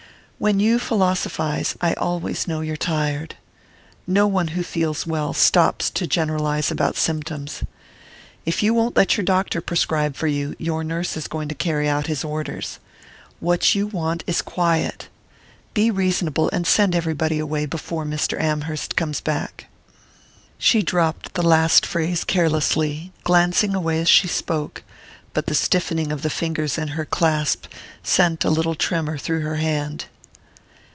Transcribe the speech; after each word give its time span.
"When 0.41 0.59
you 0.59 0.79
philosophize 0.79 1.75
I 1.81 1.93
always 1.93 2.47
know 2.47 2.61
you're 2.61 2.75
tired. 2.75 3.35
No 4.07 4.25
one 4.25 4.47
who 4.49 4.63
feels 4.63 5.05
well 5.05 5.33
stops 5.33 5.91
to 5.91 6.07
generalize 6.07 6.71
about 6.71 6.95
symptoms. 6.97 7.63
If 8.43 8.63
you 8.63 8.73
won't 8.73 8.97
let 8.97 9.17
your 9.17 9.23
doctor 9.23 9.61
prescribe 9.61 10.15
for 10.15 10.25
you, 10.25 10.55
your 10.57 10.83
nurse 10.83 11.15
is 11.15 11.27
going 11.27 11.47
to 11.49 11.53
carry 11.53 11.87
out 11.87 12.07
his 12.07 12.23
orders. 12.23 12.79
What 13.39 13.75
you 13.75 13.85
want 13.85 14.23
is 14.25 14.41
quiet. 14.41 15.09
Be 15.75 15.91
reasonable 15.91 16.49
and 16.51 16.65
send 16.65 16.95
away 16.95 16.97
everybody 16.97 17.65
before 17.67 18.03
Mr. 18.03 18.39
Amherst 18.41 18.95
comes 18.95 19.21
back!" 19.21 19.67
She 20.57 20.81
dropped 20.81 21.35
the 21.35 21.43
last 21.43 21.85
phrase 21.85 22.23
carelessly, 22.23 23.11
glancing 23.23 23.75
away 23.75 24.01
as 24.01 24.09
she 24.09 24.27
spoke; 24.27 24.81
but 25.33 25.45
the 25.45 25.53
stiffening 25.53 26.11
of 26.11 26.23
the 26.23 26.31
fingers 26.31 26.79
in 26.79 26.87
her 26.97 27.05
clasp 27.05 27.65
sent 28.01 28.43
a 28.43 28.49
little 28.49 28.73
tremor 28.73 29.19
through 29.19 29.41
her 29.41 29.57
hand. 29.57 30.05